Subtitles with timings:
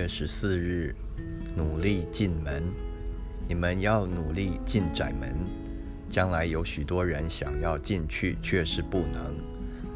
[0.00, 0.94] 月十四日，
[1.54, 2.64] 努力进门。
[3.46, 5.36] 你们要努力进窄门。
[6.08, 9.36] 将来有许多人想要进去，却是不能。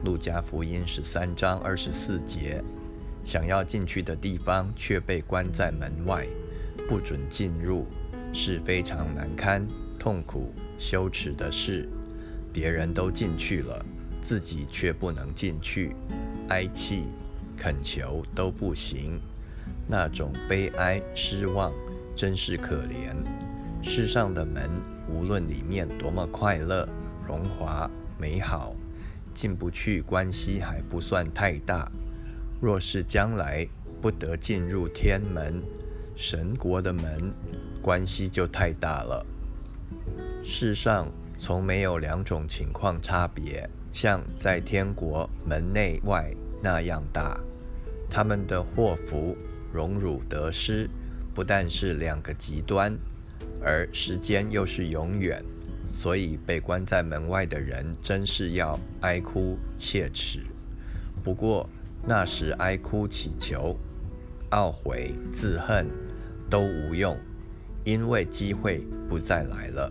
[0.04, 2.62] 路加福音十三章二十四节，
[3.24, 6.26] 想要进去的地方却被关在门外，
[6.86, 7.86] 不准进入，
[8.30, 9.66] 是非常难堪、
[9.98, 11.88] 痛苦、羞耻的事。
[12.52, 13.82] 别人都进去了，
[14.20, 15.96] 自己却不能进去，
[16.48, 17.04] 哀泣、
[17.56, 19.18] 恳求都不行，
[19.86, 21.72] 那种悲哀、失望，
[22.16, 23.14] 真是可怜。
[23.82, 24.70] 世上的门，
[25.08, 26.88] 无论里面多么快乐、
[27.26, 28.74] 荣华、美好，
[29.34, 31.90] 进不去，关系还不算太大。
[32.60, 33.66] 若是将来
[34.00, 35.62] 不得进入天门、
[36.16, 37.32] 神国的门，
[37.82, 39.26] 关系就太大了。
[40.42, 47.38] 世上从没有两种情况差别，像在天国门内外那样大。
[48.08, 49.36] 他们的祸福、
[49.74, 50.88] 荣辱、得失，
[51.34, 52.96] 不但是两个极端。
[53.60, 55.42] 而时间又是永远，
[55.92, 60.40] 所以被关在门外的人真是要哀哭切齿。
[61.24, 61.68] 不过
[62.06, 63.76] 那时哀哭祈求、
[64.50, 65.88] 懊悔自恨
[66.48, 67.18] 都无用，
[67.82, 69.90] 因为机会不再来了。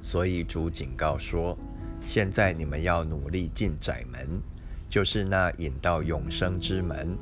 [0.00, 1.58] 所以主警告说：
[2.00, 4.40] 现在你们要努力进窄门，
[4.88, 7.18] 就是那引到永生之门。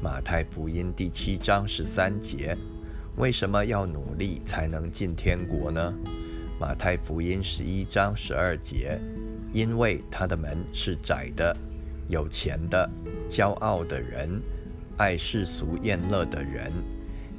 [0.00, 2.56] 马太福音第七章十三节。
[3.16, 5.92] 为什么要努力才能进天国呢？
[6.60, 8.96] 马太福音十一章十二节，
[9.52, 11.56] 因为他的门是窄的，
[12.06, 12.88] 有钱的、
[13.28, 14.40] 骄傲的人、
[14.98, 16.72] 爱世俗厌乐的人，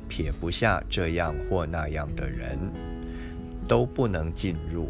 [0.10, 2.60] 撇不下这样或那样的人，
[3.70, 4.90] 都不能进入。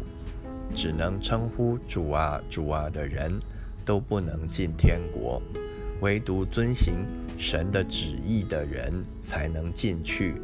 [0.74, 3.40] 只能称呼主啊主啊的人，
[3.84, 5.40] 都不能进天国。
[6.00, 7.04] 唯独遵行
[7.38, 10.34] 神的旨意的人，才能进去。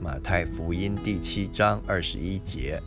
[0.00, 2.80] 马太福音第七章二十一节，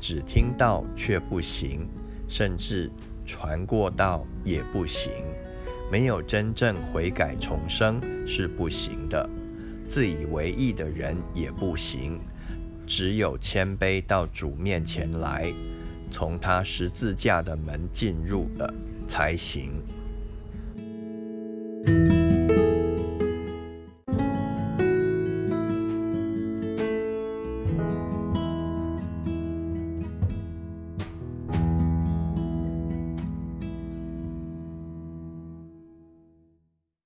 [0.00, 1.88] 只听到却不行，
[2.28, 2.90] 甚至
[3.24, 5.12] 传过道也不行，
[5.90, 9.28] 没有真正悔改重生是不行的。
[9.88, 12.20] 自以为意的人也不行，
[12.86, 15.52] 只有谦卑到主面前来，
[16.10, 18.74] 从他十字架的门进入了
[19.06, 19.72] 才行。